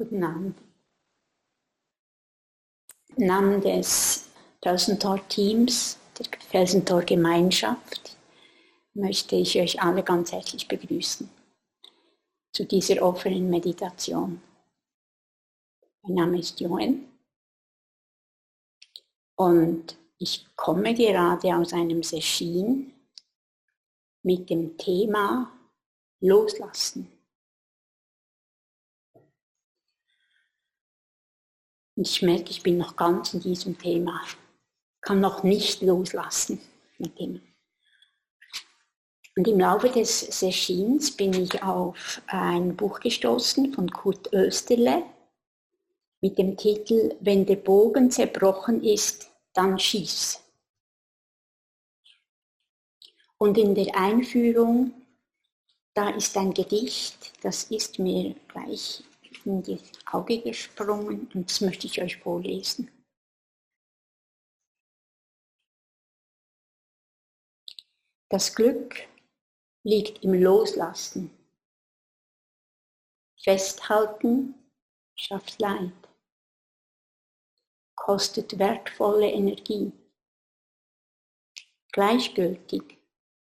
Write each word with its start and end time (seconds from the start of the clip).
Guten 0.00 0.24
Abend. 0.24 0.58
Im 3.18 3.26
Namen 3.26 3.60
des 3.60 4.30
Felsentor-Teams, 4.62 5.98
der 6.18 6.26
Felsentor-Gemeinschaft, 6.40 8.16
möchte 8.94 9.36
ich 9.36 9.60
euch 9.60 9.82
alle 9.82 10.02
ganz 10.02 10.32
herzlich 10.32 10.66
begrüßen 10.66 11.28
zu 12.50 12.64
dieser 12.64 13.02
offenen 13.02 13.50
Meditation. 13.50 14.40
Mein 16.00 16.14
Name 16.14 16.38
ist 16.38 16.58
Joen 16.60 17.06
und 19.34 19.98
ich 20.16 20.46
komme 20.56 20.94
gerade 20.94 21.54
aus 21.54 21.74
einem 21.74 22.02
Session 22.02 22.90
mit 24.22 24.48
dem 24.48 24.78
Thema 24.78 25.52
Loslassen. 26.20 27.19
Und 32.00 32.08
ich 32.08 32.22
merke, 32.22 32.48
ich 32.48 32.62
bin 32.62 32.78
noch 32.78 32.96
ganz 32.96 33.34
in 33.34 33.40
diesem 33.40 33.76
Thema, 33.76 34.22
kann 35.02 35.20
noch 35.20 35.42
nicht 35.42 35.82
loslassen 35.82 36.58
mit 36.96 37.18
dem. 37.18 37.42
Und 39.36 39.46
im 39.46 39.60
Laufe 39.60 39.90
des 39.90 40.18
Sessions 40.18 41.14
bin 41.14 41.34
ich 41.34 41.62
auf 41.62 42.22
ein 42.26 42.74
Buch 42.74 43.00
gestoßen 43.00 43.74
von 43.74 43.90
Kurt 43.90 44.32
Österle 44.32 45.02
mit 46.22 46.38
dem 46.38 46.56
Titel 46.56 47.16
Wenn 47.20 47.44
der 47.44 47.56
Bogen 47.56 48.10
zerbrochen 48.10 48.82
ist, 48.82 49.30
dann 49.52 49.78
schieß. 49.78 50.40
Und 53.36 53.58
in 53.58 53.74
der 53.74 53.94
Einführung, 53.94 54.94
da 55.92 56.08
ist 56.08 56.34
ein 56.38 56.54
Gedicht, 56.54 57.34
das 57.42 57.64
ist 57.64 57.98
mir 57.98 58.34
gleich 58.48 59.04
in 59.46 59.62
das 59.62 59.80
Auge 60.06 60.40
gesprungen 60.42 61.30
und 61.34 61.50
das 61.50 61.60
möchte 61.60 61.86
ich 61.86 62.00
euch 62.00 62.16
vorlesen. 62.18 62.90
Das 68.28 68.54
Glück 68.54 69.08
liegt 69.82 70.22
im 70.22 70.34
Loslassen. 70.34 71.30
Festhalten 73.42 74.54
schafft 75.16 75.60
Leid, 75.60 75.92
kostet 77.96 78.58
wertvolle 78.58 79.30
Energie. 79.30 79.92
Gleichgültig, 81.92 82.98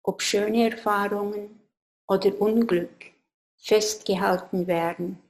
ob 0.04 0.22
schöne 0.22 0.70
Erfahrungen 0.70 1.60
oder 2.06 2.40
Unglück 2.40 3.12
festgehalten 3.56 4.66
werden 4.66 5.20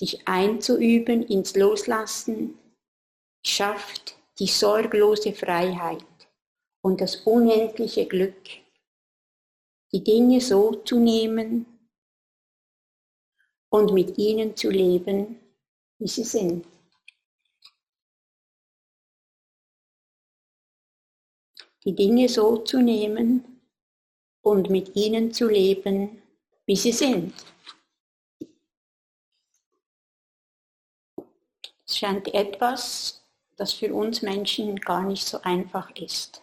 sich 0.00 0.26
einzuüben 0.26 1.22
ins 1.22 1.54
Loslassen, 1.56 2.58
schafft 3.44 4.16
die 4.38 4.46
sorglose 4.46 5.34
Freiheit 5.34 6.06
und 6.80 7.02
das 7.02 7.16
unendliche 7.16 8.06
Glück, 8.06 8.42
die 9.92 10.02
Dinge 10.02 10.40
so 10.40 10.74
zu 10.74 10.98
nehmen 10.98 11.66
und 13.68 13.92
mit 13.92 14.16
ihnen 14.16 14.56
zu 14.56 14.70
leben, 14.70 15.38
wie 15.98 16.08
sie 16.08 16.24
sind. 16.24 16.64
Die 21.84 21.94
Dinge 21.94 22.30
so 22.30 22.56
zu 22.56 22.80
nehmen 22.80 23.60
und 24.40 24.70
mit 24.70 24.96
ihnen 24.96 25.34
zu 25.34 25.46
leben, 25.46 26.22
wie 26.64 26.76
sie 26.76 26.92
sind. 26.92 27.34
Es 31.90 31.98
scheint 31.98 32.32
etwas, 32.32 33.20
das 33.56 33.72
für 33.72 33.92
uns 33.92 34.22
Menschen 34.22 34.76
gar 34.76 35.02
nicht 35.02 35.26
so 35.26 35.42
einfach 35.42 35.90
ist. 35.96 36.40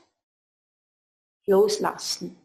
Loslassen. 1.45 2.37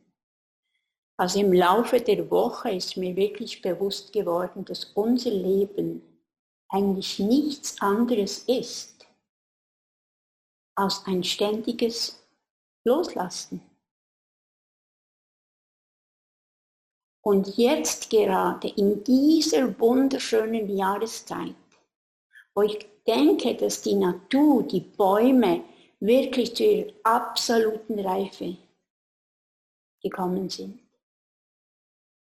Also 1.16 1.40
im 1.40 1.52
Laufe 1.52 2.00
der 2.00 2.30
Woche 2.30 2.70
ist 2.70 2.96
mir 2.96 3.16
wirklich 3.16 3.60
bewusst 3.60 4.12
geworden, 4.12 4.64
dass 4.64 4.84
unser 4.94 5.32
Leben 5.32 6.00
eigentlich 6.68 7.18
nichts 7.18 7.80
anderes 7.80 8.44
ist 8.44 9.04
als 10.76 11.04
ein 11.04 11.24
ständiges 11.24 12.24
Loslassen. 12.84 13.60
Und 17.20 17.56
jetzt 17.56 18.10
gerade 18.10 18.68
in 18.68 19.02
dieser 19.02 19.76
wunderschönen 19.80 20.68
Jahreszeit, 20.68 21.56
wo 22.54 22.62
ich 22.62 22.91
denke, 23.06 23.54
dass 23.54 23.82
die 23.82 23.94
Natur, 23.94 24.62
die 24.62 24.80
Bäume 24.80 25.64
wirklich 26.00 26.54
zu 26.54 26.64
ihrer 26.64 26.92
absoluten 27.04 27.98
Reife 27.98 28.56
gekommen 30.02 30.48
sind. 30.48 30.80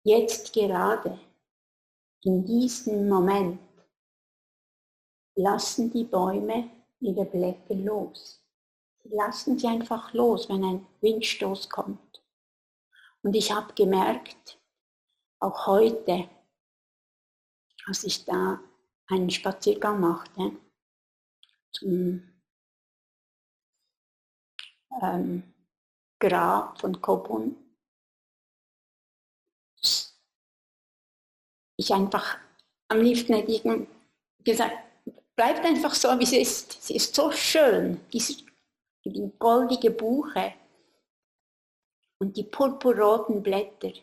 Jetzt 0.04 0.54
gerade, 0.54 1.20
in 2.24 2.46
diesem 2.46 3.08
Moment, 3.10 3.60
lassen 5.36 5.92
die 5.92 6.04
Bäume 6.04 6.70
ihre 7.00 7.26
Blätter 7.26 7.76
los. 7.76 8.42
Sie 9.04 9.10
lassen 9.10 9.58
sie 9.58 9.68
einfach 9.68 10.14
los, 10.14 10.48
wenn 10.50 10.64
ein 10.64 10.88
Windstoß 11.02 11.70
kommt. 11.70 12.24
Und 13.22 13.36
ich 13.36 13.52
habe 13.52 13.74
gemerkt, 13.74 14.60
auch 15.40 15.68
heute, 15.68 16.30
als 17.88 18.04
ich 18.04 18.26
da 18.26 18.60
einen 19.08 19.30
Spaziergang 19.30 20.00
machte 20.00 20.52
zum 21.74 22.24
ähm, 25.02 25.44
Grab 26.20 26.80
von 26.80 27.02
Kobun. 27.02 27.56
Ich 31.78 31.94
einfach 31.94 32.38
am 32.88 33.02
liebsten 33.02 33.34
hätte 33.34 33.88
gesagt, 34.40 34.76
bleibt 35.36 35.66
einfach 35.66 35.94
so, 35.94 36.08
wie 36.20 36.26
sie 36.26 36.40
ist. 36.40 36.82
Sie 36.82 36.96
ist 36.96 37.14
so 37.14 37.32
schön, 37.32 38.00
diese 38.12 38.46
die 39.06 39.32
goldige 39.38 39.92
Buche 39.92 40.54
und 42.20 42.36
die 42.36 42.44
purpurroten 42.44 43.44
Blätter. 43.44 43.94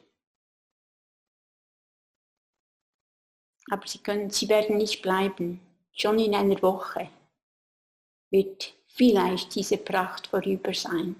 Aber 3.73 3.87
sie, 3.87 4.01
können, 4.01 4.29
sie 4.29 4.51
werden 4.51 4.77
nicht 4.77 5.01
bleiben. 5.01 5.59
Schon 5.95 6.19
in 6.19 6.35
einer 6.35 6.61
Woche 6.61 7.09
wird 8.31 8.75
vielleicht 8.87 9.55
diese 9.55 9.79
Pracht 9.79 10.27
vorüber 10.27 10.75
sein. 10.75 11.17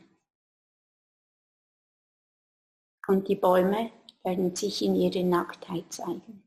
Und 3.07 3.27
die 3.27 3.37
Bäume 3.37 3.91
werden 4.23 4.55
sich 4.55 4.83
in 4.83 4.95
ihrer 4.97 5.25
Nacktheit 5.25 5.91
zeigen. 5.91 6.43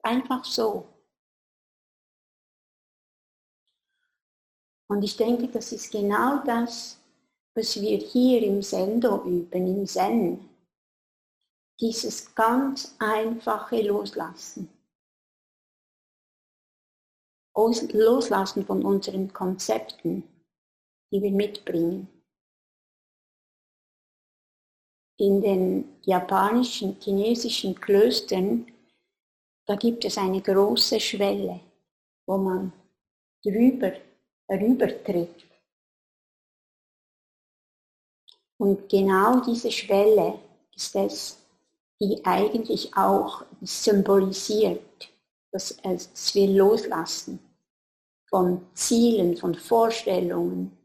Einfach 0.00 0.44
so. 0.44 0.86
Und 4.86 5.02
ich 5.02 5.16
denke, 5.16 5.48
das 5.48 5.72
ist 5.72 5.90
genau 5.90 6.38
das, 6.44 7.00
was 7.56 7.80
wir 7.80 7.98
hier 7.98 8.44
im 8.44 8.62
Sendo 8.62 9.24
üben, 9.24 9.66
im 9.66 9.86
Zen. 9.86 10.48
Dieses 11.80 12.32
ganz 12.32 12.94
einfache 13.00 13.82
Loslassen. 13.82 14.73
Loslassen 17.54 18.66
von 18.66 18.84
unseren 18.84 19.32
Konzepten, 19.32 20.24
die 21.10 21.22
wir 21.22 21.30
mitbringen. 21.30 22.08
In 25.16 25.40
den 25.40 25.96
japanischen, 26.02 26.96
chinesischen 27.00 27.74
Klöstern, 27.80 28.66
da 29.66 29.76
gibt 29.76 30.04
es 30.04 30.18
eine 30.18 30.42
große 30.42 30.98
Schwelle, 30.98 31.60
wo 32.26 32.36
man 32.36 32.72
drüber, 33.44 33.92
rübertritt. 34.48 35.44
Und 38.58 38.88
genau 38.88 39.40
diese 39.40 39.70
Schwelle 39.70 40.38
ist 40.74 40.96
es, 40.96 41.38
die 42.00 42.24
eigentlich 42.24 42.96
auch 42.96 43.44
symbolisiert, 43.62 44.80
dass, 45.54 46.34
wir 46.34 46.48
loslassen 46.48 47.38
von 48.28 48.66
Zielen, 48.74 49.36
von 49.36 49.54
Vorstellungen, 49.54 50.76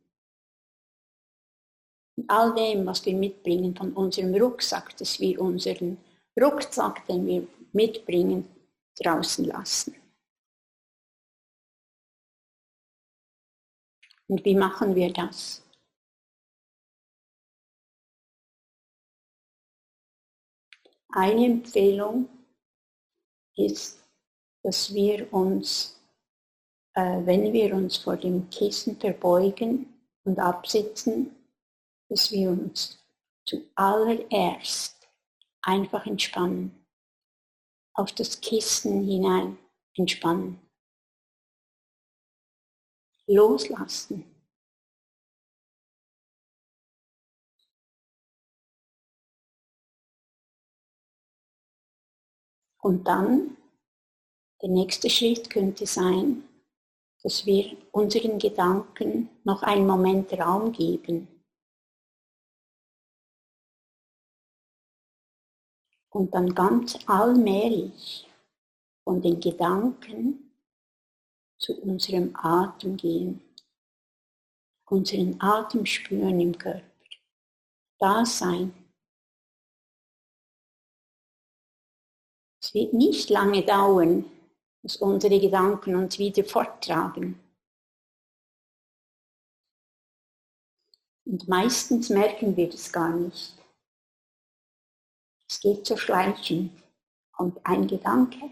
von 2.13 2.29
all 2.29 2.53
dem, 2.53 2.85
was 2.85 3.03
wir 3.03 3.15
mitbringen, 3.15 3.75
von 3.75 3.93
unserem 3.93 4.35
Rucksack, 4.35 4.95
dass 4.97 5.19
wir 5.19 5.41
unseren 5.41 5.97
Rucksack, 6.39 7.07
den 7.07 7.25
wir 7.25 7.47
mitbringen, 7.73 8.47
draußen 9.01 9.45
lassen. 9.45 9.95
Und 14.27 14.45
wie 14.45 14.55
machen 14.55 14.93
wir 14.93 15.11
das? 15.11 15.63
Eine 21.11 21.45
Empfehlung 21.45 22.29
ist, 23.55 23.98
dass 24.63 24.93
wir 24.93 25.31
uns, 25.33 25.99
äh, 26.93 27.25
wenn 27.25 27.53
wir 27.53 27.73
uns 27.73 27.97
vor 27.97 28.17
dem 28.17 28.49
Kissen 28.49 28.99
verbeugen 28.99 29.93
und 30.23 30.39
absitzen, 30.39 31.35
dass 32.09 32.31
wir 32.31 32.49
uns 32.49 32.99
zuallererst 33.45 35.07
einfach 35.61 36.05
entspannen, 36.05 36.85
auf 37.93 38.11
das 38.13 38.39
Kissen 38.39 39.03
hinein 39.05 39.57
entspannen, 39.95 40.59
loslassen. 43.27 44.23
Und 52.81 53.03
dann, 53.07 53.57
der 54.61 54.69
nächste 54.69 55.09
Schritt 55.09 55.49
könnte 55.49 55.85
sein, 55.85 56.43
dass 57.23 57.45
wir 57.45 57.77
unseren 57.91 58.39
Gedanken 58.39 59.29
noch 59.43 59.63
einen 59.63 59.87
Moment 59.87 60.31
Raum 60.33 60.71
geben. 60.71 61.27
Und 66.09 66.33
dann 66.33 66.53
ganz 66.55 66.97
allmählich 67.07 68.27
von 69.03 69.21
den 69.21 69.39
Gedanken 69.39 70.51
zu 71.57 71.79
unserem 71.81 72.35
Atem 72.35 72.97
gehen, 72.97 73.41
unseren 74.85 75.39
Atem 75.39 75.85
spüren 75.85 76.39
im 76.39 76.57
Körper, 76.57 76.83
da 77.99 78.25
sein. 78.25 78.73
Es 82.61 82.73
wird 82.73 82.93
nicht 82.93 83.29
lange 83.29 83.63
dauern, 83.63 84.25
dass 84.81 84.97
unsere 84.97 85.39
Gedanken 85.39 85.95
uns 85.95 86.17
wieder 86.17 86.43
forttragen. 86.43 87.39
Und 91.25 91.47
meistens 91.47 92.09
merken 92.09 92.55
wir 92.57 92.69
das 92.69 92.91
gar 92.91 93.15
nicht. 93.15 93.55
Es 95.47 95.59
geht 95.59 95.85
so 95.85 95.97
schleichend. 95.97 96.71
Und 97.37 97.65
ein 97.65 97.87
Gedanke, 97.87 98.51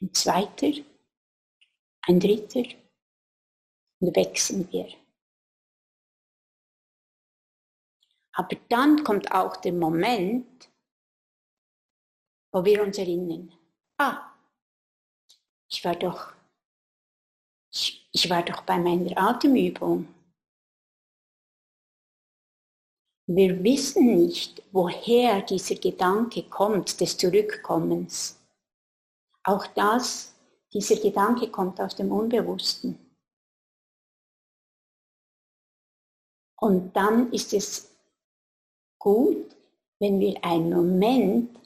ein 0.00 0.14
zweiter, 0.14 0.72
ein 2.02 2.20
dritter 2.20 2.64
und 4.00 4.14
wechseln 4.14 4.70
wir. 4.70 4.88
Aber 8.34 8.56
dann 8.68 9.02
kommt 9.04 9.32
auch 9.32 9.56
der 9.56 9.72
Moment, 9.72 10.70
wo 12.52 12.64
wir 12.64 12.82
uns 12.82 12.98
erinnern, 12.98 13.52
ah, 13.98 14.31
ich 15.72 15.84
war 15.84 15.96
doch, 15.96 16.32
ich, 17.72 18.06
ich 18.12 18.28
war 18.28 18.42
doch 18.44 18.62
bei 18.62 18.78
meiner 18.78 19.16
Atemübung. 19.16 20.06
Wir 23.26 23.62
wissen 23.64 24.16
nicht, 24.16 24.62
woher 24.72 25.40
dieser 25.40 25.76
Gedanke 25.76 26.42
kommt, 26.42 27.00
des 27.00 27.16
Zurückkommens. 27.16 28.38
Auch 29.44 29.66
das, 29.68 30.34
dieser 30.72 30.96
Gedanke 30.96 31.50
kommt 31.50 31.80
aus 31.80 31.96
dem 31.96 32.12
Unbewussten. 32.12 32.98
Und 36.60 36.94
dann 36.94 37.32
ist 37.32 37.54
es 37.54 37.96
gut, 38.98 39.56
wenn 39.98 40.20
wir 40.20 40.44
einen 40.44 40.70
Moment 40.70 41.58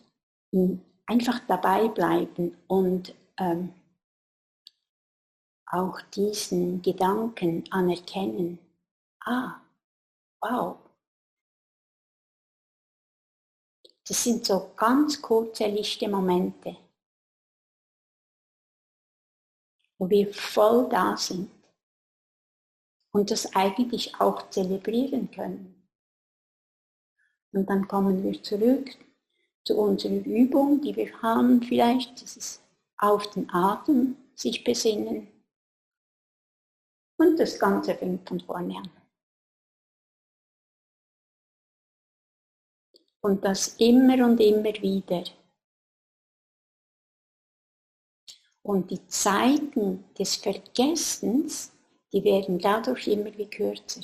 einfach 1.06 1.40
dabei 1.48 1.88
bleiben 1.88 2.56
und 2.68 3.14
ähm, 3.38 3.74
auch 5.66 6.00
diesen 6.14 6.80
Gedanken 6.82 7.64
anerkennen. 7.70 8.58
Ah, 9.20 9.60
wow. 10.40 10.78
Das 14.06 14.22
sind 14.22 14.46
so 14.46 14.72
ganz 14.76 15.20
kurze, 15.20 15.66
lichte 15.66 16.08
Momente, 16.08 16.76
wo 19.98 20.08
wir 20.08 20.32
voll 20.32 20.88
da 20.88 21.16
sind 21.16 21.50
und 23.12 23.30
das 23.32 23.56
eigentlich 23.56 24.20
auch 24.20 24.48
zelebrieren 24.50 25.28
können. 25.32 25.88
Und 27.52 27.68
dann 27.68 27.88
kommen 27.88 28.22
wir 28.22 28.40
zurück 28.42 28.90
zu 29.64 29.76
unserer 29.76 30.24
Übung, 30.24 30.80
die 30.80 30.94
wir 30.94 31.20
haben 31.22 31.62
vielleicht, 31.62 32.22
ist 32.22 32.62
auf 32.98 33.28
den 33.30 33.50
Atem 33.50 34.16
sich 34.36 34.62
besinnen 34.62 35.35
und 37.18 37.38
das 37.38 37.58
Ganze 37.58 37.94
fängt 37.94 38.28
von 38.28 38.40
vorne 38.40 38.76
an. 38.76 38.90
Und 43.22 43.44
das 43.44 43.76
immer 43.78 44.24
und 44.24 44.40
immer 44.40 44.74
wieder. 44.82 45.24
Und 48.62 48.90
die 48.90 49.06
Zeiten 49.08 50.12
des 50.14 50.36
Vergessens, 50.36 51.72
die 52.12 52.22
werden 52.24 52.58
dadurch 52.58 53.06
immer 53.08 53.36
wie 53.36 53.48
kürzer. 53.48 54.02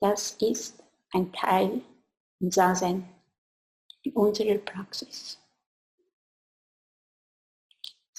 Das 0.00 0.32
ist 0.40 0.82
ein 1.10 1.32
Teil 1.32 1.82
im 2.40 2.50
Sazen 2.50 3.08
unserer 4.14 4.58
Praxis. 4.58 5.38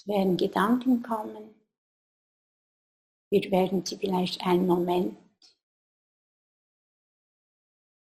Werden 0.09 0.38
Gedanken 0.38 1.03
kommen. 1.03 1.53
Wir 3.29 3.51
werden 3.51 3.85
sie 3.85 3.95
vielleicht 3.95 4.41
einen 4.41 4.65
Moment, 4.65 5.15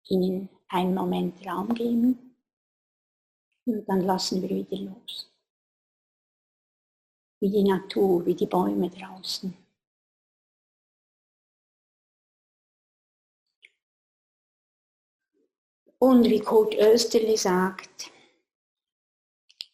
ihnen 0.04 0.48
einen 0.68 0.94
Moment 0.94 1.44
Raum 1.44 1.74
geben 1.74 2.36
und 3.66 3.84
dann 3.88 4.02
lassen 4.02 4.40
wir 4.40 4.50
wieder 4.50 4.76
los. 4.76 5.34
Wie 7.40 7.50
die 7.50 7.64
Natur, 7.64 8.24
wie 8.24 8.36
die 8.36 8.46
Bäume 8.46 8.88
draußen. 8.88 9.52
Und 15.98 16.24
wie 16.24 16.38
Kurt 16.38 16.76
Österli 16.76 17.36
sagt, 17.36 18.12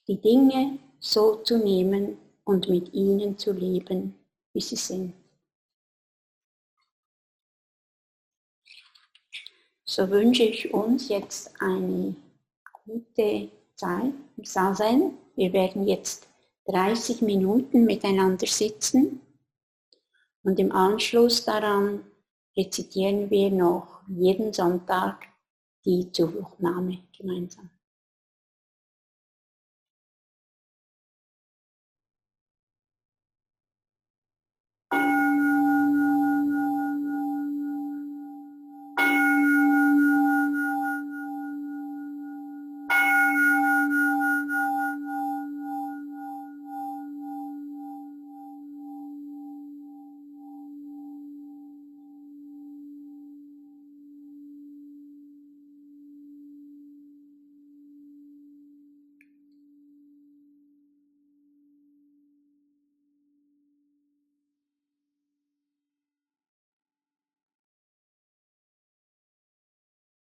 die 0.08 0.18
Dinge 0.18 0.85
so 1.06 1.36
zu 1.36 1.58
nehmen 1.58 2.18
und 2.44 2.68
mit 2.68 2.92
ihnen 2.92 3.38
zu 3.38 3.52
leben, 3.52 4.14
wie 4.52 4.60
sie 4.60 4.76
sind. 4.76 5.14
So 9.84 10.10
wünsche 10.10 10.42
ich 10.42 10.74
uns 10.74 11.08
jetzt 11.08 11.52
eine 11.60 12.16
gute 12.84 13.50
Zeit 13.76 14.12
im 14.36 14.44
Saal 14.44 15.12
Wir 15.36 15.52
werden 15.52 15.86
jetzt 15.86 16.28
30 16.66 17.22
Minuten 17.22 17.84
miteinander 17.84 18.46
sitzen 18.46 19.20
und 20.42 20.58
im 20.58 20.72
Anschluss 20.72 21.44
daran 21.44 22.04
rezitieren 22.56 23.30
wir 23.30 23.50
noch 23.50 24.02
jeden 24.08 24.52
Sonntag 24.52 25.24
die 25.84 26.10
Zufluchtnahme 26.10 26.98
gemeinsam. 27.16 27.70